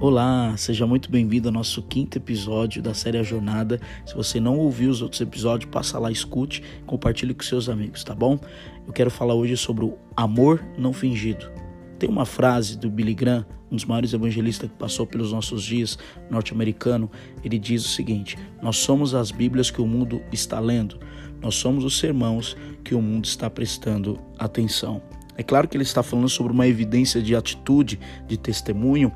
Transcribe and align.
Olá, 0.00 0.56
seja 0.56 0.86
muito 0.86 1.10
bem-vindo 1.10 1.48
ao 1.48 1.52
nosso 1.52 1.82
quinto 1.82 2.18
episódio 2.18 2.80
da 2.80 2.94
série 2.94 3.18
A 3.18 3.22
Jornada. 3.24 3.80
Se 4.06 4.14
você 4.14 4.38
não 4.38 4.56
ouviu 4.56 4.90
os 4.90 5.02
outros 5.02 5.20
episódios, 5.20 5.68
passa 5.72 5.98
lá, 5.98 6.08
escute, 6.08 6.62
compartilhe 6.86 7.34
com 7.34 7.42
seus 7.42 7.68
amigos, 7.68 8.04
tá 8.04 8.14
bom? 8.14 8.38
Eu 8.86 8.92
quero 8.92 9.10
falar 9.10 9.34
hoje 9.34 9.56
sobre 9.56 9.84
o 9.84 9.98
amor 10.16 10.64
não 10.78 10.92
fingido. 10.92 11.50
Tem 11.98 12.08
uma 12.08 12.24
frase 12.24 12.78
do 12.78 12.88
Billy 12.88 13.12
Graham, 13.12 13.44
um 13.72 13.74
dos 13.74 13.84
maiores 13.84 14.12
evangelistas 14.12 14.70
que 14.70 14.76
passou 14.76 15.04
pelos 15.04 15.32
nossos 15.32 15.64
dias, 15.64 15.98
norte-americano. 16.30 17.10
Ele 17.42 17.58
diz 17.58 17.84
o 17.84 17.88
seguinte: 17.88 18.38
Nós 18.62 18.76
somos 18.76 19.16
as 19.16 19.32
Bíblias 19.32 19.68
que 19.68 19.82
o 19.82 19.86
mundo 19.86 20.22
está 20.30 20.60
lendo, 20.60 21.00
nós 21.42 21.56
somos 21.56 21.82
os 21.82 21.98
sermãos 21.98 22.56
que 22.84 22.94
o 22.94 23.02
mundo 23.02 23.24
está 23.24 23.50
prestando 23.50 24.16
atenção. 24.38 25.02
É 25.36 25.42
claro 25.42 25.68
que 25.68 25.76
ele 25.76 25.84
está 25.84 26.04
falando 26.04 26.28
sobre 26.28 26.52
uma 26.52 26.68
evidência 26.68 27.20
de 27.22 27.34
atitude, 27.34 27.98
de 28.26 28.36
testemunho, 28.36 29.12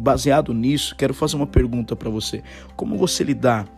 Baseado 0.00 0.54
nisso, 0.54 0.96
quero 0.96 1.12
fazer 1.12 1.36
uma 1.36 1.46
pergunta 1.46 1.94
para 1.94 2.08
você. 2.08 2.42
Como 2.74 2.96
você 2.96 3.22
lidar 3.22 3.68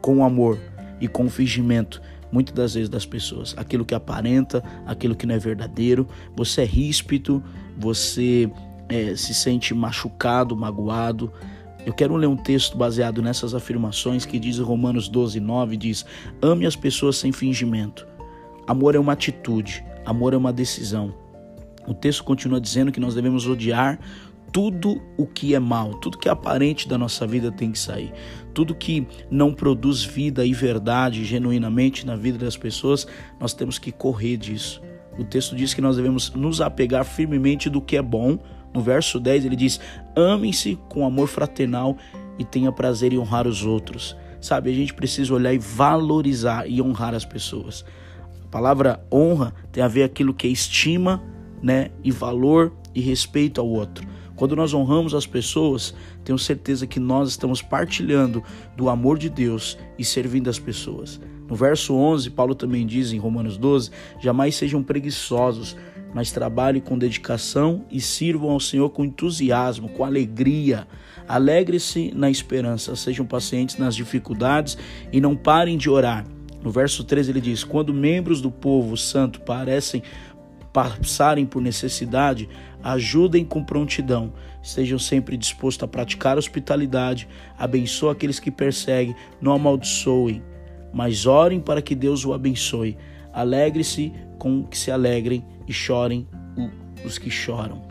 com 0.00 0.18
o 0.18 0.22
amor 0.22 0.60
e 1.00 1.08
com 1.08 1.24
o 1.24 1.28
fingimento 1.28 2.00
muitas 2.30 2.54
das 2.54 2.74
vezes 2.74 2.88
das 2.88 3.04
pessoas? 3.04 3.52
Aquilo 3.58 3.84
que 3.84 3.92
aparenta, 3.92 4.62
aquilo 4.86 5.16
que 5.16 5.26
não 5.26 5.34
é 5.34 5.38
verdadeiro. 5.40 6.06
Você 6.36 6.62
é 6.62 6.64
ríspido, 6.64 7.42
você 7.76 8.48
é, 8.88 9.16
se 9.16 9.34
sente 9.34 9.74
machucado, 9.74 10.56
magoado. 10.56 11.32
Eu 11.84 11.92
quero 11.92 12.14
ler 12.14 12.28
um 12.28 12.36
texto 12.36 12.78
baseado 12.78 13.20
nessas 13.20 13.52
afirmações 13.52 14.24
que 14.24 14.38
diz 14.38 14.60
Romanos 14.60 15.08
12, 15.08 15.40
9, 15.40 15.76
diz, 15.76 16.06
ame 16.40 16.64
as 16.64 16.76
pessoas 16.76 17.16
sem 17.16 17.32
fingimento. 17.32 18.06
Amor 18.68 18.94
é 18.94 19.00
uma 19.00 19.14
atitude, 19.14 19.84
amor 20.04 20.32
é 20.32 20.36
uma 20.36 20.52
decisão. 20.52 21.12
O 21.88 21.94
texto 21.94 22.24
continua 22.24 22.60
dizendo 22.60 22.90
que 22.92 23.00
nós 23.00 23.14
devemos 23.14 23.48
odiar 23.48 23.98
tudo 24.56 25.02
o 25.18 25.26
que 25.26 25.54
é 25.54 25.58
mal, 25.58 25.92
tudo 25.96 26.16
que 26.16 26.30
é 26.30 26.32
aparente 26.32 26.88
da 26.88 26.96
nossa 26.96 27.26
vida 27.26 27.52
tem 27.52 27.70
que 27.70 27.78
sair. 27.78 28.10
Tudo 28.54 28.74
que 28.74 29.06
não 29.30 29.52
produz 29.52 30.02
vida 30.02 30.46
e 30.46 30.54
verdade 30.54 31.26
genuinamente 31.26 32.06
na 32.06 32.16
vida 32.16 32.38
das 32.38 32.56
pessoas, 32.56 33.06
nós 33.38 33.52
temos 33.52 33.78
que 33.78 33.92
correr 33.92 34.38
disso. 34.38 34.80
O 35.18 35.24
texto 35.24 35.54
diz 35.54 35.74
que 35.74 35.82
nós 35.82 35.96
devemos 35.96 36.30
nos 36.30 36.62
apegar 36.62 37.04
firmemente 37.04 37.68
do 37.68 37.82
que 37.82 37.98
é 37.98 38.02
bom. 38.02 38.38
No 38.72 38.80
verso 38.80 39.20
10 39.20 39.44
ele 39.44 39.56
diz: 39.56 39.78
Amem-se 40.16 40.78
com 40.88 41.04
amor 41.04 41.28
fraternal 41.28 41.94
e 42.38 42.44
tenha 42.44 42.72
prazer 42.72 43.12
em 43.12 43.18
honrar 43.18 43.46
os 43.46 43.62
outros. 43.62 44.16
Sabe, 44.40 44.70
a 44.70 44.74
gente 44.74 44.94
precisa 44.94 45.34
olhar 45.34 45.52
e 45.52 45.58
valorizar 45.58 46.66
e 46.66 46.80
honrar 46.80 47.14
as 47.14 47.26
pessoas. 47.26 47.84
A 48.42 48.48
palavra 48.48 49.06
honra 49.12 49.52
tem 49.70 49.82
a 49.82 49.88
ver 49.88 50.04
aquilo 50.04 50.32
que 50.32 50.46
é 50.46 50.50
estima, 50.50 51.22
né, 51.62 51.90
e 52.02 52.10
valor 52.10 52.72
e 52.94 53.02
respeito 53.02 53.60
ao 53.60 53.68
outro. 53.68 54.15
Quando 54.36 54.54
nós 54.54 54.74
honramos 54.74 55.14
as 55.14 55.26
pessoas, 55.26 55.94
tenho 56.22 56.38
certeza 56.38 56.86
que 56.86 57.00
nós 57.00 57.30
estamos 57.30 57.62
partilhando 57.62 58.44
do 58.76 58.88
amor 58.88 59.18
de 59.18 59.30
Deus 59.30 59.78
e 59.98 60.04
servindo 60.04 60.50
as 60.50 60.58
pessoas. 60.58 61.18
No 61.48 61.56
verso 61.56 61.94
11, 61.94 62.30
Paulo 62.30 62.54
também 62.54 62.86
diz 62.86 63.12
em 63.12 63.18
Romanos 63.18 63.56
12: 63.56 63.90
Jamais 64.20 64.54
sejam 64.54 64.82
preguiçosos, 64.82 65.76
mas 66.12 66.32
trabalhem 66.32 66.82
com 66.82 66.98
dedicação 66.98 67.84
e 67.90 68.00
sirvam 68.00 68.50
ao 68.50 68.60
Senhor 68.60 68.90
com 68.90 69.04
entusiasmo, 69.04 69.88
com 69.88 70.04
alegria. 70.04 70.86
Alegre-se 71.26 72.12
na 72.14 72.30
esperança, 72.30 72.94
sejam 72.94 73.24
pacientes 73.24 73.78
nas 73.78 73.96
dificuldades 73.96 74.76
e 75.12 75.20
não 75.20 75.34
parem 75.34 75.76
de 75.76 75.88
orar. 75.88 76.24
No 76.62 76.70
verso 76.70 77.04
13 77.04 77.30
ele 77.30 77.40
diz: 77.40 77.62
Quando 77.62 77.94
membros 77.94 78.40
do 78.40 78.50
povo 78.50 78.96
santo 78.96 79.40
parecem 79.40 80.02
passarem 80.72 81.46
por 81.46 81.62
necessidade, 81.62 82.48
ajudem 82.92 83.44
com 83.44 83.64
prontidão. 83.64 84.32
Estejam 84.62 84.98
sempre 84.98 85.36
dispostos 85.36 85.82
a 85.82 85.88
praticar 85.88 86.38
hospitalidade, 86.38 87.28
abençoe 87.58 88.12
aqueles 88.12 88.38
que 88.38 88.50
perseguem, 88.50 89.16
não 89.40 89.52
amaldiçoem, 89.52 90.42
mas 90.92 91.26
orem 91.26 91.58
para 91.58 91.82
que 91.82 91.96
Deus 91.96 92.24
o 92.24 92.32
abençoe. 92.32 92.96
Alegre-se 93.32 94.12
com 94.38 94.62
que 94.62 94.78
se 94.78 94.90
alegrem 94.90 95.44
e 95.66 95.72
chorem 95.72 96.28
os 97.04 97.18
que 97.18 97.30
choram. 97.30 97.82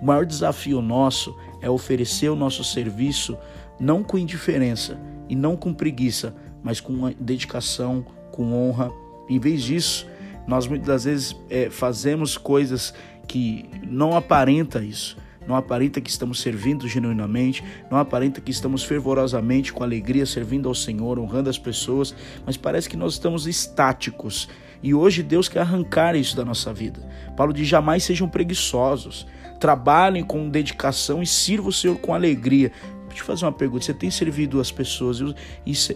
O 0.00 0.04
maior 0.04 0.26
desafio 0.26 0.82
nosso 0.82 1.34
é 1.62 1.70
oferecer 1.70 2.28
o 2.28 2.36
nosso 2.36 2.62
serviço 2.62 3.38
não 3.80 4.02
com 4.02 4.18
indiferença 4.18 5.00
e 5.28 5.34
não 5.34 5.56
com 5.56 5.72
preguiça, 5.72 6.34
mas 6.62 6.78
com 6.78 7.10
dedicação, 7.18 8.04
com 8.30 8.52
honra. 8.52 8.90
Em 9.28 9.38
vez 9.38 9.62
disso, 9.62 10.06
nós 10.46 10.66
muitas 10.66 10.86
das 10.86 11.04
vezes 11.04 11.36
é, 11.48 11.70
fazemos 11.70 12.36
coisas 12.36 12.94
que 13.26 13.68
não 13.86 14.16
aparenta 14.16 14.82
isso. 14.82 15.16
Não 15.46 15.56
aparenta 15.56 16.00
que 16.00 16.08
estamos 16.08 16.40
servindo 16.40 16.86
genuinamente, 16.86 17.64
não 17.90 17.98
aparenta 17.98 18.40
que 18.40 18.50
estamos 18.50 18.84
fervorosamente, 18.84 19.72
com 19.72 19.82
alegria, 19.82 20.24
servindo 20.24 20.68
ao 20.68 20.74
Senhor, 20.74 21.18
honrando 21.18 21.50
as 21.50 21.58
pessoas, 21.58 22.14
mas 22.46 22.56
parece 22.56 22.88
que 22.88 22.96
nós 22.96 23.14
estamos 23.14 23.46
estáticos. 23.46 24.48
E 24.82 24.94
hoje 24.94 25.22
Deus 25.22 25.48
quer 25.48 25.60
arrancar 25.60 26.14
isso 26.14 26.36
da 26.36 26.44
nossa 26.44 26.72
vida. 26.72 27.00
Paulo 27.36 27.52
diz: 27.52 27.66
jamais 27.66 28.04
sejam 28.04 28.28
preguiçosos, 28.28 29.26
trabalhem 29.58 30.24
com 30.24 30.48
dedicação 30.48 31.22
e 31.22 31.26
sirvam 31.26 31.70
o 31.70 31.72
Senhor 31.72 31.96
com 31.98 32.14
alegria. 32.14 32.70
Deixa 33.08 33.22
eu 33.22 33.26
fazer 33.26 33.44
uma 33.44 33.52
pergunta: 33.52 33.84
você 33.84 33.94
tem 33.94 34.10
servido 34.10 34.60
as 34.60 34.70
pessoas 34.70 35.18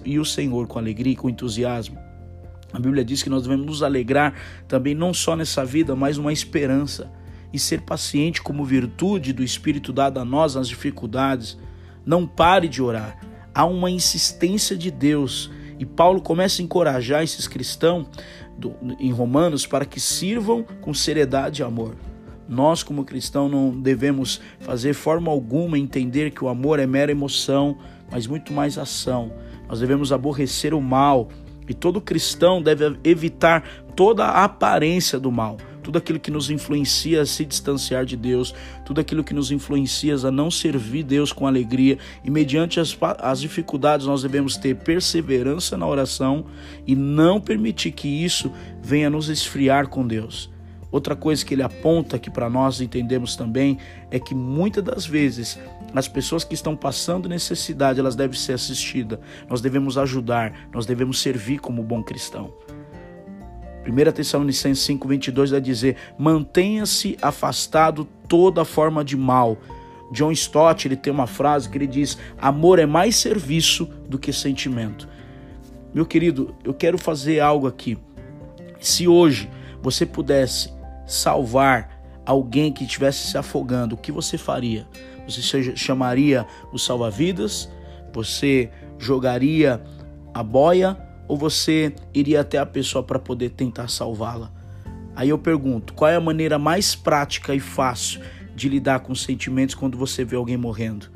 e 0.05 0.19
o 0.19 0.25
Senhor 0.25 0.67
com 0.67 0.79
alegria 0.79 1.13
e 1.13 1.17
com 1.17 1.31
entusiasmo? 1.31 1.99
A 2.73 2.79
Bíblia 2.79 3.05
diz 3.05 3.23
que 3.23 3.31
nós 3.31 3.43
devemos 3.43 3.67
nos 3.67 3.83
alegrar 3.83 4.35
também, 4.67 4.95
não 4.95 5.15
só 5.15 5.37
nessa 5.37 5.65
vida, 5.65 5.95
mas 5.95 6.19
numa 6.19 6.33
esperança. 6.33 7.11
E 7.53 7.59
ser 7.59 7.83
paciente 7.83 8.43
como 8.43 8.65
virtude 8.65 9.33
do 9.33 9.43
Espírito 9.43 9.93
dado 9.93 10.19
a 10.19 10.25
nós 10.25 10.55
nas 10.55 10.69
dificuldades. 10.69 11.57
Não 12.05 12.27
pare 12.27 12.69
de 12.69 12.83
orar. 12.83 13.19
Há 13.55 13.65
uma 13.65 13.91
insistência 13.91 14.77
de 14.77 14.91
Deus. 14.91 15.51
E 15.79 15.87
Paulo 15.87 16.21
começa 16.21 16.61
a 16.61 16.65
encorajar 16.65 17.23
esses 17.23 17.47
cristãos 17.47 18.07
do, 18.59 18.75
em 18.99 19.13
Romanos 19.13 19.67
para 19.67 19.85
que 19.85 20.01
sirvam 20.01 20.65
com 20.81 20.93
seriedade 20.93 21.63
e 21.63 21.65
amor. 21.65 21.95
Nós, 22.49 22.83
como 22.83 23.05
cristãos, 23.05 23.51
não 23.51 23.71
devemos 23.71 24.41
fazer 24.61 24.95
forma 24.95 25.31
alguma 25.31 25.79
entender 25.79 26.31
que 26.31 26.45
o 26.45 26.49
amor 26.49 26.79
é 26.79 26.87
mera 26.87 27.11
emoção, 27.11 27.77
mas 28.11 28.27
muito 28.27 28.53
mais 28.53 28.79
ação. 28.79 29.33
Nós 29.69 29.81
devemos 29.81 30.13
aborrecer 30.13 30.73
o 30.73 30.81
mal, 30.81 31.29
e 31.69 31.75
todo 31.75 32.01
cristão 32.01 32.63
deve 32.63 32.97
evitar 33.05 33.63
toda 33.95 34.25
a 34.25 34.45
aparência 34.45 35.19
do 35.19 35.33
mal, 35.33 35.57
tudo 35.83 35.99
aquilo 35.99 36.19
que 36.19 36.31
nos 36.31 36.51
influencia 36.51 37.23
a 37.23 37.27
se 37.27 37.45
distanciar 37.45 38.05
de 38.05 38.17
Deus, 38.17 38.55
tudo 38.85 39.01
aquilo 39.01 39.25
que 39.25 39.33
nos 39.33 39.51
influencia 39.51 40.15
a 40.17 40.31
não 40.31 40.51
servir 40.51 41.03
Deus 41.03 41.33
com 41.33 41.47
alegria. 41.47 41.99
E 42.25 42.31
mediante 42.31 42.79
as, 42.81 42.97
as 43.21 43.41
dificuldades, 43.41 44.07
nós 44.07 44.23
devemos 44.23 44.57
ter 44.57 44.75
perseverança 44.77 45.77
na 45.77 45.87
oração 45.87 46.45
e 46.87 46.95
não 46.95 47.41
permitir 47.41 47.93
que 47.93 48.09
isso 48.09 48.53
venha 48.83 49.09
nos 49.09 49.29
esfriar 49.29 49.89
com 49.89 50.07
Deus. 50.07 50.51
Outra 50.91 51.17
coisa 51.17 51.45
que 51.45 51.55
ele 51.55 51.63
aponta 51.63 52.17
aqui 52.17 52.31
para 52.31 52.49
nós 52.49 52.81
entendemos 52.81 53.37
também 53.37 53.79
é 54.11 54.19
que 54.19 54.35
muitas 54.35 54.83
das 54.83 55.05
vezes 55.05 55.59
as 55.99 56.07
pessoas 56.07 56.45
que 56.45 56.55
estão 56.55 56.77
passando 56.77 57.29
necessidade, 57.29 57.99
elas 57.99 58.15
devem 58.15 58.39
ser 58.39 58.53
assistidas. 58.53 59.19
Nós 59.49 59.63
devemos 59.63 59.97
ajudar, 59.97 60.69
nós 60.73 60.85
devemos 60.85 61.21
servir 61.21 61.59
como 61.59 61.83
bom 61.83 62.03
cristão. 62.03 62.53
1 63.87 64.13
Tessalonicenses 64.13 64.85
5:22 64.85 65.51
vai 65.51 65.61
dizer: 65.61 65.97
"Mantenha-se 66.19 67.17
afastado 67.23 68.07
toda 68.29 68.65
forma 68.65 69.03
de 69.03 69.17
mal". 69.17 69.57
John 70.13 70.31
Stott, 70.33 70.87
ele 70.87 70.97
tem 70.97 71.13
uma 71.13 71.27
frase 71.27 71.69
que 71.69 71.79
ele 71.79 71.87
diz: 71.87 72.19
"Amor 72.39 72.79
é 72.79 72.87
mais 72.87 73.17
serviço 73.17 73.87
do 74.09 74.19
que 74.19 74.33
sentimento". 74.33 75.09
Meu 75.95 76.05
querido, 76.05 76.55
eu 76.63 76.75
quero 76.75 76.99
fazer 76.99 77.41
algo 77.41 77.67
aqui. 77.67 77.97
Se 78.81 79.09
hoje 79.09 79.49
você 79.81 80.05
pudesse 80.05 80.71
salvar 81.07 82.21
alguém 82.27 82.71
que 82.71 82.85
estivesse 82.85 83.29
se 83.29 83.39
afogando, 83.39 83.95
o 83.95 83.99
que 83.99 84.13
você 84.13 84.37
faria? 84.37 84.87
Você 85.27 85.77
chamaria 85.77 86.47
o 86.73 86.79
salva-vidas? 86.79 87.71
Você 88.13 88.71
jogaria 88.99 89.83
a 90.33 90.43
boia? 90.43 90.97
Ou 91.29 91.37
você 91.37 91.93
iria 92.15 92.43
até 92.43 92.59
a 92.59 92.67
pessoa 92.67 93.03
para 93.03 93.19
poder 93.19 93.51
tentar 93.51 93.89
salvá-la? 93.89 94.53
Aí 95.15 95.31
eu 95.31 95.39
pergunto: 95.39 95.95
qual 95.95 96.11
é 96.11 96.15
a 96.15 96.21
maneira 96.21 96.59
mais 96.59 96.95
prática 96.95 97.55
e 97.55 97.61
fácil 97.61 98.21
de 98.55 98.69
lidar 98.69 99.01
com 99.01 99.15
sentimentos 99.15 99.75
quando 99.75 99.99
você 99.99 100.25
vê 100.25 100.37
alguém 100.37 100.57
morrendo? 100.57 101.11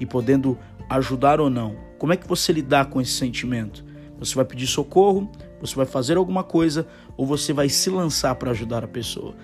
E 0.00 0.06
podendo 0.06 0.58
ajudar 0.90 1.40
ou 1.40 1.48
não? 1.48 1.76
Como 1.98 2.12
é 2.12 2.16
que 2.16 2.26
você 2.26 2.52
lidar 2.52 2.86
com 2.86 3.00
esse 3.00 3.12
sentimento? 3.12 3.84
Você 4.18 4.34
vai 4.34 4.44
pedir 4.44 4.66
socorro? 4.66 5.30
Você 5.60 5.74
vai 5.74 5.86
fazer 5.86 6.16
alguma 6.16 6.42
coisa 6.42 6.86
ou 7.16 7.26
você 7.26 7.52
vai 7.52 7.68
se 7.68 7.88
lançar 7.90 8.34
para 8.34 8.50
ajudar 8.50 8.84
a 8.84 8.88
pessoa? 8.88 9.34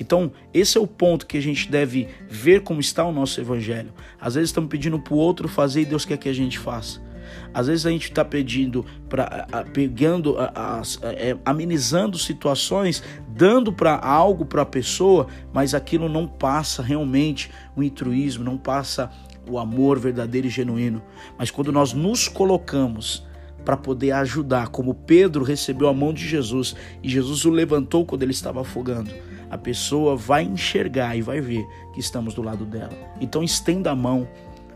Então, 0.00 0.32
esse 0.54 0.78
é 0.78 0.80
o 0.80 0.86
ponto 0.86 1.26
que 1.26 1.36
a 1.36 1.42
gente 1.42 1.70
deve 1.70 2.08
ver 2.28 2.62
como 2.62 2.80
está 2.80 3.04
o 3.04 3.12
nosso 3.12 3.40
evangelho. 3.40 3.92
Às 4.20 4.34
vezes 4.34 4.50
estamos 4.50 4.70
pedindo 4.70 4.98
para 4.98 5.14
o 5.14 5.18
outro 5.18 5.48
fazer 5.48 5.82
e 5.82 5.84
Deus 5.84 6.04
quer 6.04 6.16
que 6.16 6.28
a 6.28 6.32
gente 6.32 6.58
faça. 6.58 7.06
Às 7.52 7.66
vezes 7.66 7.86
a 7.86 7.90
gente 7.90 8.04
está 8.04 8.24
pedindo 8.24 8.84
pegando, 9.72 10.38
a, 10.38 10.52
a, 10.54 10.80
a, 10.80 11.12
é, 11.12 11.36
amenizando 11.44 12.18
situações, 12.18 13.02
dando 13.28 13.72
para 13.72 13.98
algo 13.98 14.44
para 14.44 14.62
a 14.62 14.66
pessoa, 14.66 15.26
mas 15.52 15.74
aquilo 15.74 16.08
não 16.08 16.26
passa 16.26 16.82
realmente 16.82 17.50
o 17.76 17.82
intruísmo, 17.82 18.44
não 18.44 18.56
passa 18.56 19.10
o 19.48 19.58
amor 19.58 19.98
verdadeiro 19.98 20.46
e 20.46 20.50
genuíno, 20.50 21.02
mas 21.38 21.50
quando 21.50 21.72
nós 21.72 21.94
nos 21.94 22.28
colocamos 22.28 23.26
para 23.64 23.76
poder 23.76 24.12
ajudar, 24.12 24.68
como 24.68 24.94
Pedro 24.94 25.42
recebeu 25.42 25.88
a 25.88 25.94
mão 25.94 26.12
de 26.12 26.26
Jesus 26.26 26.76
e 27.02 27.08
Jesus 27.08 27.44
o 27.44 27.50
levantou 27.50 28.04
quando 28.04 28.22
ele 28.22 28.32
estava 28.32 28.60
afogando, 28.60 29.10
a 29.50 29.58
pessoa 29.58 30.16
vai 30.16 30.44
enxergar 30.44 31.16
e 31.16 31.22
vai 31.22 31.40
ver 31.40 31.66
que 31.92 32.00
estamos 32.00 32.34
do 32.34 32.42
lado 32.42 32.64
dela. 32.64 32.92
Então 33.20 33.42
estenda 33.42 33.90
a 33.90 33.96
mão 33.96 34.28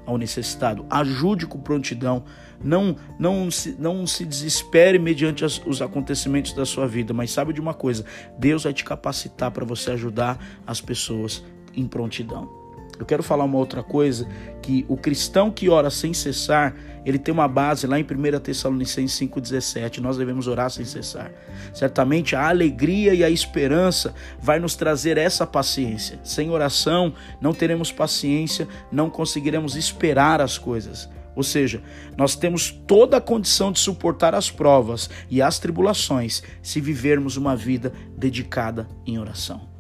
ao 0.05 0.19
necessitado, 0.19 0.85
ajude 0.91 1.47
com 1.47 1.61
prontidão, 1.61 2.25
não 2.63 2.97
não 3.19 3.51
se, 3.51 3.77
não 3.79 4.07
se 4.07 4.25
desespere 4.25 4.99
mediante 4.99 5.45
as, 5.45 5.65
os 5.65 5.81
acontecimentos 5.81 6.53
da 6.53 6.67
sua 6.67 6.87
vida, 6.89 7.15
mas 7.15 7.31
sabe 7.31 7.53
de 7.53 7.61
uma 7.61 7.75
coisa, 7.75 8.05
Deus 8.39 8.65
vai 8.65 8.73
te 8.73 8.85
capacitar 8.85 9.51
para 9.53 9.65
você 9.65 9.93
ajudar 9.93 10.39
as 10.67 10.81
pessoas 10.81 11.45
em 11.75 11.87
prontidão. 11.87 12.62
Eu 12.99 13.07
quero 13.07 13.23
falar 13.23 13.45
uma 13.45 13.59
outra 13.59 13.83
coisa, 13.83 14.29
que 14.61 14.85
o 14.89 14.97
cristão 14.97 15.51
que 15.51 15.69
ora 15.69 15.91
sem 15.91 16.15
cessar, 16.15 16.75
ele 17.05 17.19
tem 17.19 17.33
uma 17.33 17.49
base 17.49 17.87
lá 17.87 17.99
em 17.99 18.05
1 18.05 18.41
Tessalonicenses 18.41 19.19
5,17, 19.29 19.99
nós 19.99 20.17
devemos 20.17 20.47
orar 20.47 20.71
sem 20.71 20.85
cessar. 20.85 21.33
Certamente 21.73 22.37
a 22.37 22.49
alegria 22.49 23.15
e 23.15 23.25
a 23.25 23.31
esperança 23.31 24.15
vai 24.39 24.61
nos 24.61 24.77
trazer 24.77 25.19
essa 25.19 25.47
paciência. 25.47 26.21
Sem 26.23 26.51
oração, 26.51 27.13
não 27.41 27.53
teremos 27.53 27.91
paciência, 27.91 28.69
não 28.91 29.11
conseguiremos 29.11 29.75
esperar 29.75 30.41
as 30.41 30.59
coisas. 30.59 31.09
Ou 31.35 31.43
seja, 31.43 31.83
nós 32.17 32.37
temos 32.37 32.71
toda 32.71 33.17
a 33.17 33.21
condição 33.21 33.73
de 33.73 33.81
suportar 33.81 34.35
as 34.35 34.51
provas 34.51 35.09
e 35.31 35.41
as 35.41 35.59
tribulações 35.59 36.43
se 36.63 36.81
vivermos 36.81 37.37
uma 37.37 37.57
vida 37.57 37.93
dedicada 38.17 38.87
em 39.07 39.19
oração. 39.19 39.72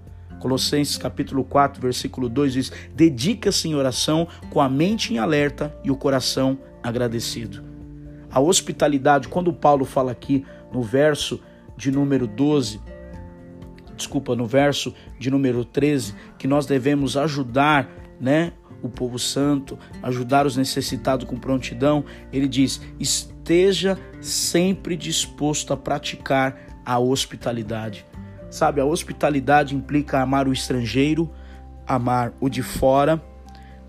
Colossenses 0.42 0.98
capítulo 0.98 1.44
4, 1.44 1.80
versículo 1.80 2.28
2 2.28 2.52
diz: 2.52 2.72
Dedica-se 2.96 3.68
em 3.68 3.76
oração 3.76 4.26
com 4.50 4.60
a 4.60 4.68
mente 4.68 5.14
em 5.14 5.18
alerta 5.18 5.72
e 5.84 5.90
o 5.90 5.96
coração 5.96 6.58
agradecido. 6.82 7.62
A 8.28 8.40
hospitalidade, 8.40 9.28
quando 9.28 9.52
Paulo 9.52 9.84
fala 9.84 10.10
aqui 10.10 10.44
no 10.72 10.82
verso 10.82 11.40
de 11.76 11.92
número 11.92 12.26
12, 12.26 12.80
desculpa, 13.96 14.34
no 14.34 14.44
verso 14.44 14.92
de 15.16 15.30
número 15.30 15.64
13, 15.64 16.12
que 16.36 16.48
nós 16.48 16.66
devemos 16.66 17.16
ajudar, 17.16 17.88
né, 18.20 18.52
o 18.82 18.88
povo 18.88 19.20
santo, 19.20 19.78
ajudar 20.02 20.44
os 20.44 20.56
necessitados 20.56 21.24
com 21.24 21.36
prontidão, 21.36 22.04
ele 22.32 22.48
diz: 22.48 22.80
esteja 22.98 23.96
sempre 24.20 24.96
disposto 24.96 25.72
a 25.72 25.76
praticar 25.76 26.82
a 26.84 26.98
hospitalidade. 26.98 28.04
Sabe, 28.52 28.82
a 28.82 28.84
hospitalidade 28.84 29.74
implica 29.74 30.20
amar 30.20 30.46
o 30.46 30.52
estrangeiro, 30.52 31.30
amar 31.86 32.34
o 32.38 32.50
de 32.50 32.62
fora. 32.62 33.18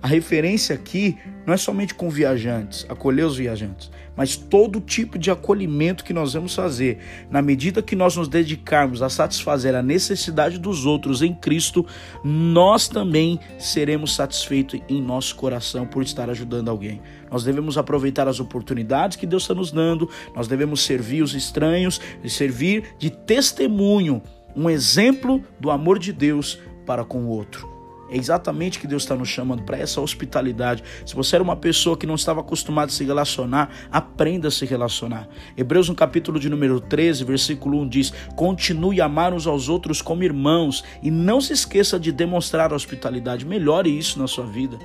A 0.02 0.08
referência 0.08 0.74
aqui 0.74 1.18
não 1.46 1.54
é 1.54 1.58
somente 1.58 1.94
com 1.94 2.10
viajantes, 2.10 2.86
acolher 2.88 3.26
os 3.26 3.36
viajantes, 3.36 3.92
mas 4.16 4.38
todo 4.38 4.80
tipo 4.80 5.20
de 5.20 5.30
acolhimento 5.30 6.06
que 6.06 6.14
nós 6.14 6.32
vamos 6.32 6.56
fazer, 6.56 7.00
na 7.30 7.42
medida 7.42 7.82
que 7.82 7.94
nós 7.94 8.16
nos 8.16 8.30
dedicarmos 8.30 9.02
a 9.02 9.10
satisfazer 9.10 9.76
a 9.76 9.82
necessidade 9.82 10.58
dos 10.58 10.86
outros 10.86 11.22
em 11.22 11.34
Cristo, 11.34 11.86
nós 12.24 12.88
também 12.88 13.42
seremos 13.60 14.16
satisfeitos 14.16 14.80
em 14.88 15.02
nosso 15.02 15.36
coração 15.36 15.86
por 15.86 16.04
estar 16.04 16.30
ajudando 16.30 16.70
alguém. 16.70 17.02
Nós 17.30 17.44
devemos 17.44 17.78
aproveitar 17.78 18.30
as 18.30 18.40
oportunidades 18.40 19.18
que 19.18 19.28
Deus 19.28 19.44
está 19.44 19.54
nos 19.54 19.72
dando, 19.72 20.10
nós 20.34 20.48
devemos 20.48 20.86
servir 20.86 21.22
os 21.22 21.34
estranhos 21.34 22.00
e 22.24 22.30
servir 22.30 22.96
de 22.98 23.10
testemunho 23.10 24.22
um 24.56 24.70
exemplo 24.70 25.44
do 25.60 25.72
amor 25.72 26.00
de 26.00 26.14
Deus 26.14 26.60
para 26.86 27.04
com 27.04 27.26
o 27.26 27.30
outro. 27.30 27.74
É 28.14 28.18
exatamente 28.18 28.78
que 28.78 28.86
Deus 28.86 29.02
está 29.02 29.16
nos 29.16 29.30
chamando 29.30 29.64
para 29.64 29.76
essa 29.76 30.00
hospitalidade. 30.00 30.84
Se 31.04 31.16
você 31.16 31.36
era 31.36 31.44
uma 31.44 31.56
pessoa 31.56 31.98
que 31.98 32.06
não 32.06 32.14
estava 32.14 32.42
acostumada 32.42 32.92
a 32.92 32.94
se 32.94 33.04
relacionar, 33.04 33.72
aprenda 33.92 34.50
a 34.50 34.52
se 34.52 34.68
relacionar. 34.68 35.28
Hebreus, 35.58 35.90
no 35.90 35.96
capítulo 35.96 36.40
de 36.40 36.48
número 36.48 36.80
13, 36.80 37.24
versículo 37.24 37.80
1 37.82 37.90
diz: 37.90 38.14
Continue 38.36 39.02
a 39.02 39.06
amar 39.06 39.34
uns 39.34 39.48
aos 39.48 39.68
outros 39.68 40.00
como 40.00 40.24
irmãos 40.24 40.84
e 41.02 41.10
não 41.10 41.42
se 41.42 41.54
esqueça 41.54 42.00
de 42.00 42.12
demonstrar 42.12 42.72
a 42.72 42.76
hospitalidade. 42.76 43.48
Melhore 43.48 43.98
isso 43.98 44.20
na 44.20 44.28
sua 44.28 44.46
vida. 44.46 44.78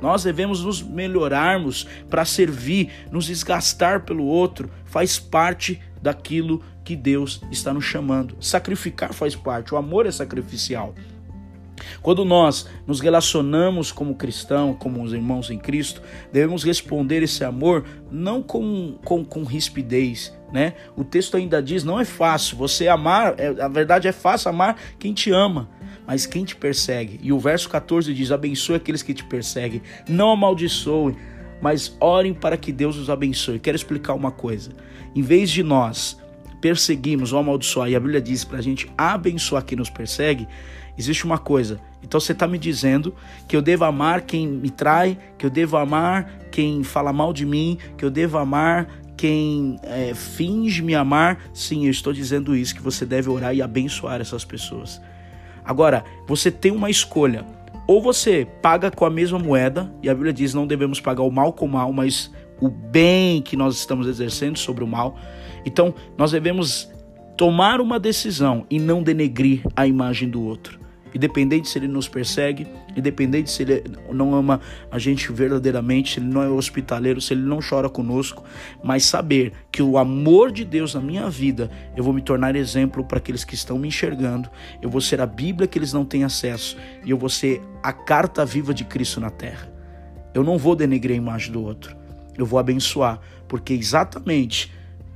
Nós 0.00 0.24
devemos 0.24 0.62
nos 0.62 0.82
melhorarmos 0.82 1.86
para 2.10 2.24
servir, 2.24 2.90
nos 3.10 3.26
desgastar 3.26 4.04
pelo 4.04 4.24
outro, 4.24 4.70
faz 4.84 5.18
parte 5.18 5.80
daquilo 6.00 6.62
que 6.84 6.94
Deus 6.94 7.40
está 7.50 7.72
nos 7.72 7.84
chamando. 7.84 8.36
Sacrificar 8.40 9.12
faz 9.12 9.34
parte, 9.34 9.74
o 9.74 9.76
amor 9.76 10.06
é 10.06 10.10
sacrificial. 10.10 10.94
Quando 12.02 12.24
nós 12.24 12.66
nos 12.86 13.00
relacionamos 13.00 13.92
como 13.92 14.14
cristão, 14.14 14.74
como 14.74 15.02
os 15.02 15.12
irmãos 15.12 15.50
em 15.50 15.58
Cristo, 15.58 16.02
devemos 16.32 16.64
responder 16.64 17.22
esse 17.22 17.44
amor 17.44 17.84
não 18.10 18.42
com, 18.42 18.98
com, 19.04 19.24
com 19.24 19.44
rispidez, 19.44 20.32
né? 20.52 20.74
O 20.96 21.04
texto 21.04 21.36
ainda 21.36 21.62
diz: 21.62 21.84
não 21.84 22.00
é 22.00 22.04
fácil 22.04 22.56
você 22.56 22.88
amar, 22.88 23.34
é, 23.38 23.48
a 23.60 23.68
verdade 23.68 24.08
é 24.08 24.12
fácil 24.12 24.50
amar 24.50 24.76
quem 24.98 25.12
te 25.12 25.30
ama, 25.30 25.68
mas 26.06 26.26
quem 26.26 26.44
te 26.44 26.56
persegue. 26.56 27.18
E 27.22 27.32
o 27.32 27.38
verso 27.38 27.68
14 27.68 28.12
diz: 28.14 28.30
abençoe 28.30 28.76
aqueles 28.76 29.02
que 29.02 29.14
te 29.14 29.24
perseguem, 29.24 29.82
não 30.08 30.30
amaldiçoe, 30.30 31.16
mas 31.60 31.96
orem 32.00 32.34
para 32.34 32.56
que 32.56 32.72
Deus 32.72 32.96
os 32.96 33.10
abençoe. 33.10 33.58
Quero 33.58 33.76
explicar 33.76 34.14
uma 34.14 34.30
coisa: 34.30 34.70
em 35.14 35.22
vez 35.22 35.50
de 35.50 35.62
nós 35.62 36.18
perseguimos 36.60 37.32
ou 37.32 37.38
amaldiçoar, 37.38 37.90
e 37.90 37.96
a 37.96 38.00
Bíblia 38.00 38.20
diz 38.20 38.44
para 38.44 38.58
a 38.58 38.62
gente 38.62 38.90
abençoar 38.96 39.64
quem 39.64 39.76
nos 39.76 39.90
persegue, 39.90 40.48
existe 40.96 41.24
uma 41.24 41.38
coisa. 41.38 41.80
Então 42.02 42.18
você 42.18 42.32
está 42.32 42.46
me 42.46 42.58
dizendo 42.58 43.14
que 43.46 43.56
eu 43.56 43.62
devo 43.62 43.84
amar 43.84 44.22
quem 44.22 44.46
me 44.46 44.70
trai, 44.70 45.18
que 45.36 45.44
eu 45.46 45.50
devo 45.50 45.76
amar 45.76 46.30
quem 46.50 46.82
fala 46.82 47.12
mal 47.12 47.32
de 47.32 47.44
mim, 47.44 47.78
que 47.96 48.04
eu 48.04 48.10
devo 48.10 48.38
amar 48.38 48.88
quem 49.16 49.78
é, 49.82 50.14
finge 50.14 50.82
me 50.82 50.94
amar. 50.94 51.38
Sim, 51.54 51.86
eu 51.86 51.90
estou 51.90 52.12
dizendo 52.12 52.54
isso, 52.54 52.74
que 52.74 52.82
você 52.82 53.04
deve 53.06 53.30
orar 53.30 53.54
e 53.54 53.62
abençoar 53.62 54.20
essas 54.20 54.44
pessoas. 54.44 55.00
Agora, 55.64 56.04
você 56.26 56.50
tem 56.50 56.70
uma 56.70 56.90
escolha. 56.90 57.44
Ou 57.86 58.02
você 58.02 58.46
paga 58.60 58.90
com 58.90 59.04
a 59.04 59.10
mesma 59.10 59.38
moeda, 59.38 59.92
e 60.02 60.08
a 60.08 60.14
Bíblia 60.14 60.32
diz 60.32 60.52
não 60.52 60.66
devemos 60.66 61.00
pagar 61.00 61.22
o 61.22 61.30
mal 61.30 61.52
com 61.52 61.66
o 61.66 61.68
mal, 61.68 61.92
mas 61.92 62.32
o 62.60 62.68
bem 62.68 63.40
que 63.40 63.56
nós 63.56 63.76
estamos 63.76 64.08
exercendo 64.08 64.58
sobre 64.58 64.82
o 64.82 64.86
mal. 64.86 65.16
Então, 65.64 65.94
nós 66.16 66.32
devemos 66.32 66.90
tomar 67.36 67.80
uma 67.80 68.00
decisão 68.00 68.66
e 68.70 68.78
não 68.78 69.02
denegrir 69.02 69.62
a 69.76 69.86
imagem 69.86 70.28
do 70.28 70.42
outro. 70.42 70.85
Independente 71.16 71.70
se 71.70 71.78
ele 71.78 71.88
nos 71.88 72.06
persegue, 72.06 72.66
independente 72.94 73.50
se 73.50 73.62
ele 73.62 73.84
não 74.12 74.34
ama 74.34 74.60
a 74.90 74.98
gente 74.98 75.32
verdadeiramente, 75.32 76.12
se 76.12 76.20
ele 76.20 76.26
não 76.26 76.42
é 76.42 76.48
hospitaleiro, 76.50 77.22
se 77.22 77.32
ele 77.32 77.40
não 77.40 77.58
chora 77.66 77.88
conosco, 77.88 78.44
mas 78.84 79.06
saber 79.06 79.54
que 79.72 79.82
o 79.82 79.96
amor 79.96 80.52
de 80.52 80.62
Deus 80.62 80.92
na 80.92 81.00
minha 81.00 81.30
vida, 81.30 81.70
eu 81.96 82.04
vou 82.04 82.12
me 82.12 82.20
tornar 82.20 82.54
exemplo 82.54 83.02
para 83.02 83.16
aqueles 83.16 83.44
que 83.44 83.54
estão 83.54 83.78
me 83.78 83.88
enxergando, 83.88 84.50
eu 84.82 84.90
vou 84.90 85.00
ser 85.00 85.18
a 85.22 85.26
Bíblia 85.26 85.66
que 85.66 85.78
eles 85.78 85.90
não 85.90 86.04
têm 86.04 86.22
acesso 86.22 86.76
e 87.02 87.10
eu 87.10 87.16
vou 87.16 87.30
ser 87.30 87.62
a 87.82 87.94
carta 87.94 88.44
viva 88.44 88.74
de 88.74 88.84
Cristo 88.84 89.18
na 89.18 89.30
terra. 89.30 89.72
Eu 90.34 90.44
não 90.44 90.58
vou 90.58 90.76
denegrir 90.76 91.14
a 91.14 91.16
imagem 91.16 91.50
do 91.50 91.62
outro, 91.62 91.96
eu 92.36 92.44
vou 92.44 92.58
abençoar, 92.58 93.20
porque 93.48 93.72
exatamente 93.72 94.70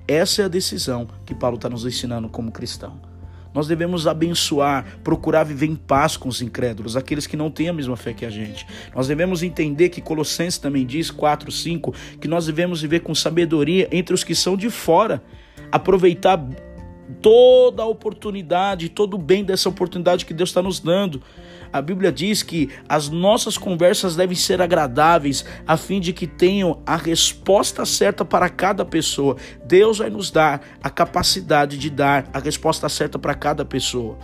essa 0.08 0.40
é 0.40 0.44
a 0.46 0.48
decisão 0.48 1.06
que 1.26 1.34
Paulo 1.34 1.56
está 1.56 1.68
nos 1.68 1.84
ensinando 1.84 2.26
como 2.26 2.50
cristão. 2.50 3.09
Nós 3.52 3.66
devemos 3.66 4.06
abençoar, 4.06 4.84
procurar 5.02 5.44
viver 5.44 5.66
em 5.66 5.74
paz 5.74 6.16
com 6.16 6.28
os 6.28 6.40
incrédulos, 6.40 6.96
aqueles 6.96 7.26
que 7.26 7.36
não 7.36 7.50
têm 7.50 7.68
a 7.68 7.72
mesma 7.72 7.96
fé 7.96 8.12
que 8.12 8.24
a 8.24 8.30
gente. 8.30 8.66
Nós 8.94 9.08
devemos 9.08 9.42
entender 9.42 9.88
que 9.88 10.00
Colossenses 10.00 10.58
também 10.58 10.86
diz, 10.86 11.10
4, 11.10 11.50
5, 11.50 11.94
que 12.20 12.28
nós 12.28 12.46
devemos 12.46 12.80
viver 12.80 13.00
com 13.00 13.14
sabedoria 13.14 13.88
entre 13.90 14.14
os 14.14 14.22
que 14.22 14.34
são 14.34 14.56
de 14.56 14.70
fora, 14.70 15.22
aproveitar 15.72 16.36
toda 17.20 17.82
a 17.82 17.86
oportunidade, 17.86 18.88
todo 18.88 19.14
o 19.14 19.18
bem 19.18 19.44
dessa 19.44 19.68
oportunidade 19.68 20.24
que 20.24 20.34
Deus 20.34 20.50
está 20.50 20.62
nos 20.62 20.80
dando. 20.80 21.22
A 21.72 21.80
Bíblia 21.80 22.10
diz 22.10 22.42
que 22.42 22.68
as 22.88 23.08
nossas 23.08 23.56
conversas 23.56 24.16
devem 24.16 24.36
ser 24.36 24.60
agradáveis, 24.60 25.44
a 25.66 25.76
fim 25.76 26.00
de 26.00 26.12
que 26.12 26.26
tenham 26.26 26.82
a 26.84 26.96
resposta 26.96 27.84
certa 27.86 28.24
para 28.24 28.48
cada 28.48 28.84
pessoa. 28.84 29.36
Deus 29.64 29.98
vai 29.98 30.10
nos 30.10 30.30
dar 30.30 30.62
a 30.82 30.90
capacidade 30.90 31.78
de 31.78 31.88
dar 31.88 32.28
a 32.32 32.40
resposta 32.40 32.88
certa 32.88 33.18
para 33.18 33.34
cada 33.34 33.64
pessoa. 33.64 34.18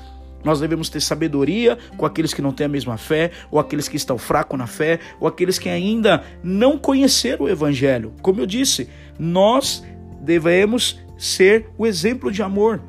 Nós 0.45 0.61
devemos 0.61 0.89
ter 0.89 1.01
sabedoria 1.01 1.79
com 1.97 2.07
aqueles 2.07 2.33
que 2.33 2.43
não 2.43 2.53
têm 2.53 2.67
a 2.67 2.69
mesma 2.69 2.97
fé, 2.97 3.31
ou 3.51 3.59
aqueles 3.59 3.89
que 3.89 3.97
estão 3.97 4.19
fracos 4.19 4.59
na 4.59 4.67
fé, 4.67 5.01
ou 5.21 5.27
aqueles 5.27 5.59
que 5.59 5.69
ainda 5.69 6.23
não 6.43 6.79
conheceram 6.79 7.47
o 7.47 7.49
Evangelho. 7.49 8.13
Como 8.23 8.41
eu 8.41 8.47
disse, 8.47 8.89
nós 9.19 9.85
devemos 10.21 11.01
ser 11.17 11.69
o 11.77 11.87
exemplo 11.87 12.31
de 12.31 12.43
amor. 12.43 12.81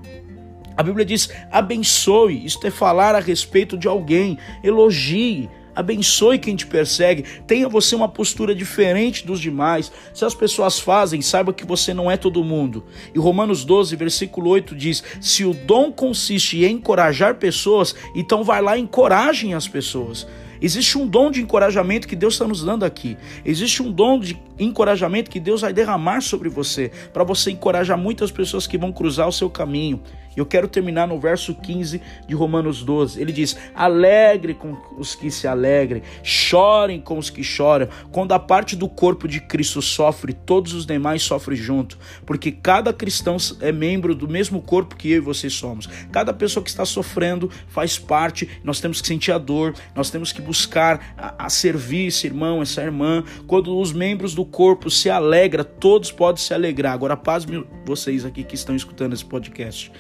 A 0.76 0.84
Bíblia 0.84 1.06
diz: 1.06 1.30
abençoe, 1.52 2.46
isto 2.46 2.66
é 2.68 2.72
falar 2.72 3.16
a 3.16 3.20
respeito 3.20 3.78
de 3.78 3.88
alguém, 3.88 4.38
elogie, 4.64 5.50
abençoe 5.76 6.40
quem 6.40 6.56
te 6.56 6.66
persegue, 6.66 7.24
tenha 7.46 7.70
você 7.70 7.96
uma 7.96 8.10
postura 8.10 8.56
diferente 8.56 9.26
dos 9.26 9.40
demais. 9.40 9.92
Se 10.14 10.26
as 10.26 10.34
pessoas 10.34 10.80
fazem, 10.80 11.22
saiba 11.22 11.54
que 11.54 11.66
você 11.66 11.94
não 11.94 12.10
é 12.10 12.18
todo 12.18 12.44
mundo. 12.44 12.84
E 13.14 13.20
Romanos 13.20 13.64
12, 13.64 13.96
versículo 13.96 14.50
8 14.50 14.76
diz: 14.76 15.04
Se 15.22 15.44
o 15.44 15.54
dom 15.54 15.92
consiste 15.92 16.64
em 16.64 16.74
encorajar 16.74 17.36
pessoas, 17.36 17.96
então 18.16 18.44
vai 18.44 18.62
lá 18.62 18.78
e 18.78 18.82
encorajem 18.82 19.54
as 19.54 19.68
pessoas. 19.68 20.28
Existe 20.60 20.98
um 20.98 21.08
dom 21.08 21.30
de 21.30 21.42
encorajamento 21.42 22.08
que 22.08 22.16
Deus 22.16 22.34
está 22.34 22.48
nos 22.48 22.64
dando 22.64 22.84
aqui. 22.84 23.16
Existe 23.46 23.84
um 23.84 23.92
dom 23.92 24.20
de 24.20 24.40
encorajamento 24.60 25.30
que 25.30 25.40
Deus 25.40 25.62
vai 25.62 25.74
derramar 25.74 26.22
sobre 26.22 26.50
você, 26.50 26.92
para 27.14 27.24
você 27.24 27.52
encorajar 27.52 27.98
muitas 27.98 28.32
pessoas 28.32 28.68
que 28.68 28.78
vão 28.78 28.92
cruzar 28.92 29.28
o 29.28 29.32
seu 29.32 29.50
caminho. 29.50 30.02
Eu 30.38 30.46
quero 30.46 30.68
terminar 30.68 31.08
no 31.08 31.20
verso 31.20 31.56
15 31.56 32.00
de 32.28 32.36
Romanos 32.36 32.84
12. 32.84 33.20
Ele 33.20 33.32
diz: 33.32 33.58
Alegre 33.74 34.54
com 34.54 34.78
os 34.96 35.16
que 35.16 35.32
se 35.32 35.48
alegrem, 35.48 36.04
chorem 36.22 37.02
com 37.02 37.18
os 37.18 37.32
que 37.32 37.44
choram. 37.44 37.90
Quando 38.12 38.34
a 38.34 38.40
parte 38.40 38.76
do 38.76 38.88
corpo 38.88 39.28
de 39.28 39.42
Cristo 39.42 39.82
sofre, 39.82 40.34
todos 40.34 40.74
os 40.74 40.86
demais 40.86 41.24
sofrem 41.24 41.58
junto, 41.58 41.98
porque 42.24 42.52
cada 42.52 42.94
cristão 42.94 43.38
é 43.62 43.72
membro 43.72 44.14
do 44.14 44.28
mesmo 44.28 44.62
corpo 44.62 44.96
que 44.96 45.10
eu 45.10 45.18
e 45.18 45.20
você 45.20 45.50
somos. 45.50 45.88
Cada 46.12 46.32
pessoa 46.32 46.64
que 46.64 46.70
está 46.70 46.86
sofrendo 46.86 47.50
faz 47.68 47.98
parte, 47.98 48.48
nós 48.64 48.80
temos 48.80 49.02
que 49.02 49.08
sentir 49.08 49.32
a 49.32 49.40
dor, 49.40 49.74
nós 49.96 50.12
temos 50.12 50.32
que 50.32 50.42
buscar 50.42 51.16
a, 51.18 51.46
a 51.46 51.50
servir 51.50 52.08
esse 52.08 52.28
irmão, 52.28 52.62
essa 52.62 52.84
irmã. 52.84 53.24
Quando 53.48 53.76
os 53.76 53.92
membros 53.92 54.36
do 54.36 54.46
corpo 54.48 54.90
se 54.90 55.10
alegram, 55.10 55.64
todos 55.64 56.12
podem 56.12 56.42
se 56.42 56.54
alegrar. 56.54 56.94
Agora, 56.94 57.16
paz 57.16 57.46
vocês 57.86 58.26
aqui 58.26 58.44
que 58.44 58.56
estão 58.56 58.76
escutando 58.76 59.14
esse 59.14 59.26
podcast 59.26 59.92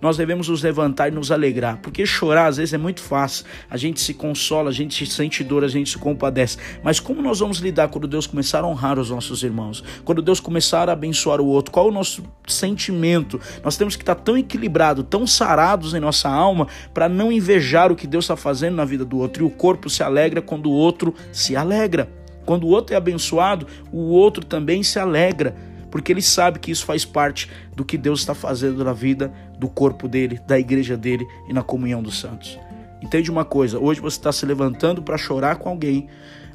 nós 0.00 0.16
devemos 0.16 0.48
nos 0.48 0.62
levantar 0.62 1.08
e 1.08 1.10
nos 1.10 1.30
alegrar, 1.30 1.78
porque 1.82 2.06
chorar 2.06 2.46
às 2.46 2.56
vezes 2.56 2.72
é 2.72 2.78
muito 2.78 3.02
fácil. 3.02 3.44
A 3.68 3.76
gente 3.76 4.00
se 4.00 4.14
consola, 4.14 4.70
a 4.70 4.72
gente 4.72 4.94
se 4.94 5.12
sente 5.12 5.44
dor, 5.44 5.62
a 5.62 5.68
gente 5.68 5.90
se 5.90 5.98
compadece. 5.98 6.56
Mas 6.82 6.98
como 6.98 7.20
nós 7.20 7.40
vamos 7.40 7.58
lidar 7.58 7.88
quando 7.88 8.08
Deus 8.08 8.26
começar 8.26 8.64
a 8.64 8.66
honrar 8.66 8.98
os 8.98 9.10
nossos 9.10 9.42
irmãos? 9.42 9.84
Quando 10.04 10.22
Deus 10.22 10.40
começar 10.40 10.88
a 10.88 10.92
abençoar 10.92 11.40
o 11.40 11.46
outro? 11.46 11.70
Qual 11.70 11.88
o 11.88 11.92
nosso 11.92 12.24
sentimento? 12.46 13.38
Nós 13.62 13.76
temos 13.76 13.94
que 13.94 14.02
estar 14.02 14.14
tão 14.14 14.38
equilibrados, 14.38 15.04
tão 15.08 15.26
sarados 15.26 15.92
em 15.92 16.00
nossa 16.00 16.28
alma 16.28 16.66
para 16.94 17.08
não 17.08 17.30
invejar 17.30 17.92
o 17.92 17.96
que 17.96 18.06
Deus 18.06 18.24
está 18.24 18.36
fazendo 18.36 18.76
na 18.76 18.84
vida 18.84 19.04
do 19.04 19.18
outro. 19.18 19.44
E 19.44 19.46
o 19.46 19.50
corpo 19.50 19.90
se 19.90 20.02
alegra 20.02 20.40
quando 20.40 20.66
o 20.66 20.72
outro 20.72 21.14
se 21.30 21.54
alegra. 21.54 22.19
Quando 22.44 22.64
o 22.64 22.68
outro 22.68 22.94
é 22.94 22.96
abençoado, 22.96 23.66
o 23.92 24.10
outro 24.10 24.44
também 24.44 24.82
se 24.82 24.98
alegra 24.98 25.54
porque 25.90 26.12
ele 26.12 26.22
sabe 26.22 26.58
que 26.58 26.70
isso 26.70 26.84
faz 26.84 27.04
parte 27.04 27.50
do 27.74 27.84
que 27.84 27.98
Deus 27.98 28.20
está 28.20 28.34
fazendo 28.34 28.84
na 28.84 28.92
vida 28.92 29.32
do 29.58 29.68
corpo 29.68 30.06
dele, 30.06 30.40
da 30.46 30.58
igreja 30.58 30.96
dele 30.96 31.26
e 31.48 31.52
na 31.52 31.62
comunhão 31.62 32.02
dos 32.02 32.18
santos. 32.18 32.58
Entende 33.02 33.30
uma 33.30 33.44
coisa? 33.44 33.78
Hoje 33.78 34.00
você 34.00 34.16
está 34.16 34.30
se 34.30 34.46
levantando 34.46 35.02
para 35.02 35.18
chorar 35.18 35.56
com 35.56 35.68
alguém, 35.68 36.06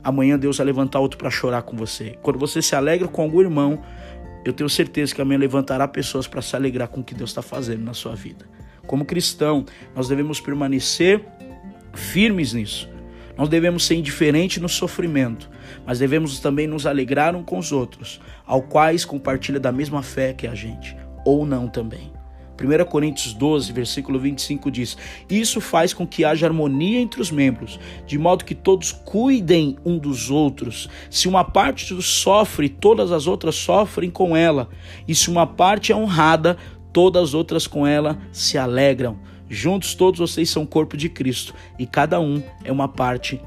amanhã 0.04 0.38
Deus 0.40 0.58
vai 0.58 0.66
levantar 0.66 1.00
outro 1.00 1.18
para 1.18 1.30
chorar 1.30 1.64
com 1.64 1.76
você. 1.76 2.18
Quando 2.22 2.40
você 2.40 2.62
se 2.62 2.76
alegra 2.76 3.08
com 3.08 3.22
algum 3.22 3.42
irmão, 3.42 3.80
eu 4.46 4.54
tenho 4.54 4.70
certeza 4.70 5.14
que 5.14 5.22
amanhã 5.22 5.40
levantará 5.40 5.88
pessoas 5.88 6.28
para 6.28 6.42
se 6.42 6.56
alegrar 6.56 6.88
com 6.88 7.02
o 7.02 7.04
que 7.04 7.16
Deus 7.16 7.32
está 7.32 7.42
fazendo 7.42 7.84
na 7.84 7.94
sua 7.94 8.16
vida. 8.16 8.46
Como 8.86 9.04
cristão, 9.04 9.66
nós 9.96 10.08
devemos 10.08 10.40
permanecer 10.40 11.26
firmes 11.94 12.54
nisso. 12.54 12.88
Nós 13.38 13.50
devemos 13.50 13.86
ser 13.86 13.96
indiferentes 13.96 14.62
no 14.62 14.70
sofrimento, 14.70 15.50
mas 15.86 16.00
devemos 16.00 16.40
também 16.40 16.68
nos 16.68 16.86
alegrar 16.86 17.36
uns 17.36 17.46
com 17.46 17.58
os 17.58 17.72
outros, 17.72 18.20
ao 18.46 18.62
quais 18.62 19.04
compartilha 19.04 19.60
da 19.60 19.72
mesma 19.72 20.02
fé 20.02 20.34
que 20.34 20.48
a 20.48 20.56
gente, 20.56 20.96
ou 21.26 21.46
não 21.46 21.68
também. 21.68 22.16
1 22.58 22.86
Coríntios 22.86 23.34
12, 23.34 23.74
versículo 23.74 24.18
25 24.18 24.72
diz: 24.72 24.98
Isso 25.30 25.60
faz 25.60 25.94
com 25.94 26.08
que 26.08 26.24
haja 26.24 26.48
harmonia 26.48 27.00
entre 27.00 27.22
os 27.22 27.30
membros, 27.30 27.80
de 28.08 28.18
modo 28.18 28.46
que 28.46 28.56
todos 28.56 28.92
cuidem 28.92 29.76
um 29.86 29.98
dos 29.98 30.32
outros. 30.32 30.90
Se 31.10 31.28
uma 31.28 31.44
parte 31.44 32.02
sofre, 32.02 32.70
todas 32.70 33.12
as 33.12 33.28
outras 33.28 33.56
sofrem 33.56 34.10
com 34.10 34.36
ela. 34.36 34.70
E 35.08 35.14
se 35.14 35.30
uma 35.30 35.46
parte 35.46 35.92
é 35.92 35.96
honrada, 35.96 36.58
todas 36.94 37.24
as 37.24 37.34
outras 37.34 37.68
com 37.68 37.86
ela 37.86 38.18
se 38.32 38.58
alegram. 38.58 39.20
Juntos 39.50 39.94
todos 39.94 40.20
vocês 40.20 40.50
são 40.50 40.66
corpo 40.66 40.98
de 40.98 41.10
Cristo 41.10 41.54
e 41.78 41.86
cada 41.86 42.20
um 42.20 42.42
é 42.64 42.72
uma 42.72 42.88
parte 42.88 43.40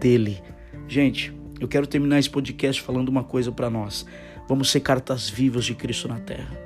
dele. 0.00 0.42
Gente, 0.88 1.32
eu 1.60 1.68
quero 1.68 1.86
terminar 1.86 2.18
esse 2.18 2.30
podcast 2.30 2.82
falando 2.82 3.08
uma 3.08 3.24
coisa 3.24 3.52
para 3.52 3.70
nós. 3.70 4.04
Vamos 4.48 4.70
ser 4.70 4.80
cartas 4.80 5.30
vivas 5.30 5.64
de 5.64 5.74
Cristo 5.74 6.08
na 6.08 6.18
terra. 6.18 6.64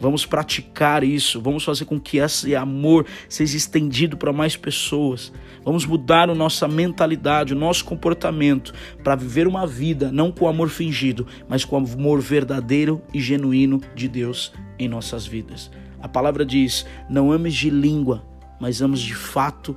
Vamos 0.00 0.24
praticar 0.24 1.04
isso, 1.04 1.42
vamos 1.42 1.62
fazer 1.62 1.84
com 1.84 2.00
que 2.00 2.16
esse 2.16 2.56
amor 2.56 3.04
seja 3.28 3.54
estendido 3.54 4.16
para 4.16 4.32
mais 4.32 4.56
pessoas. 4.56 5.30
Vamos 5.62 5.84
mudar 5.84 6.30
a 6.30 6.34
nossa 6.34 6.66
mentalidade, 6.66 7.52
o 7.52 7.58
nosso 7.58 7.84
comportamento 7.84 8.72
para 9.04 9.14
viver 9.14 9.46
uma 9.46 9.66
vida 9.66 10.10
não 10.10 10.32
com 10.32 10.48
amor 10.48 10.70
fingido, 10.70 11.26
mas 11.46 11.66
com 11.66 11.76
amor 11.76 12.18
verdadeiro 12.22 13.02
e 13.12 13.20
genuíno 13.20 13.78
de 13.94 14.08
Deus 14.08 14.54
em 14.78 14.88
nossas 14.88 15.26
vidas. 15.26 15.70
A 16.02 16.08
palavra 16.08 16.44
diz: 16.44 16.86
Não 17.08 17.30
ames 17.30 17.54
de 17.54 17.70
língua, 17.70 18.24
mas 18.60 18.80
ames 18.80 19.00
de 19.00 19.14
fato 19.14 19.76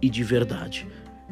e 0.00 0.08
de 0.08 0.22
verdade. 0.22 0.86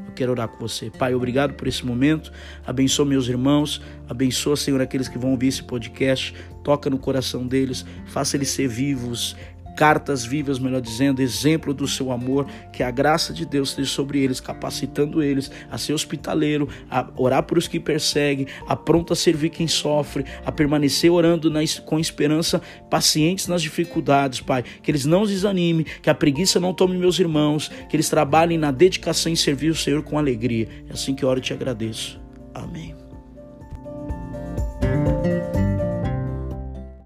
Eu 0.06 0.12
quero 0.14 0.32
orar 0.32 0.48
com 0.48 0.58
você. 0.58 0.90
Pai, 0.90 1.14
obrigado 1.14 1.54
por 1.54 1.68
esse 1.68 1.84
momento. 1.84 2.32
Abençoa 2.66 3.04
meus 3.04 3.28
irmãos. 3.28 3.82
Abençoa, 4.08 4.56
Senhor, 4.56 4.80
aqueles 4.80 5.08
que 5.08 5.18
vão 5.18 5.32
ouvir 5.32 5.48
esse 5.48 5.62
podcast. 5.62 6.34
Toca 6.64 6.88
no 6.88 6.98
coração 6.98 7.46
deles. 7.46 7.84
Faça 8.06 8.36
eles 8.36 8.48
ser 8.48 8.68
vivos, 8.68 9.36
cartas 9.76 10.24
vivas, 10.24 10.58
melhor 10.58 10.80
dizendo, 10.80 11.22
exemplo 11.22 11.72
do 11.74 11.86
seu 11.86 12.12
amor, 12.12 12.46
que 12.72 12.82
a 12.82 12.90
graça 12.90 13.32
de 13.32 13.44
Deus 13.44 13.70
esteja 13.70 13.90
sobre 13.90 14.20
eles, 14.20 14.40
capacitando 14.40 15.22
eles 15.22 15.50
a 15.70 15.78
ser 15.78 15.92
hospitaleiro, 15.92 16.68
a 16.90 17.08
orar 17.16 17.42
por 17.42 17.58
os 17.58 17.68
que 17.68 17.80
perseguem, 17.80 18.46
a 18.66 18.76
pronto 18.76 19.12
a 19.12 19.16
servir 19.16 19.50
quem 19.50 19.66
sofre, 19.66 20.24
a 20.44 20.52
permanecer 20.52 21.10
orando 21.10 21.50
na, 21.50 21.60
com 21.84 21.98
esperança, 21.98 22.60
pacientes 22.90 23.48
nas 23.48 23.62
dificuldades, 23.62 24.40
Pai. 24.40 24.64
Que 24.82 24.90
eles 24.90 25.04
não 25.04 25.24
desanimem, 25.24 25.86
que 26.02 26.10
a 26.10 26.14
preguiça 26.14 26.60
não 26.60 26.74
tome 26.74 26.96
meus 26.96 27.18
irmãos, 27.18 27.70
que 27.88 27.96
eles 27.96 28.08
trabalhem 28.08 28.58
na 28.58 28.70
dedicação 28.70 29.32
em 29.32 29.36
servir 29.36 29.70
o 29.70 29.76
Senhor 29.76 30.02
com 30.02 30.18
alegria. 30.18 30.68
É 30.88 30.92
assim 30.92 31.14
que 31.14 31.24
eu 31.24 31.28
oro 31.28 31.38
e 31.38 31.42
te 31.42 31.52
agradeço. 31.52 32.20
Amém. 32.54 33.01